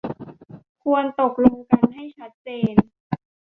[0.83, 2.75] ควรตกลงกันให้ชัดเจน